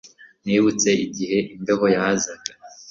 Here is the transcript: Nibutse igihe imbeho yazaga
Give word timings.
Nibutse 0.45 0.89
igihe 1.05 1.37
imbeho 1.53 1.85
yazaga 1.95 2.51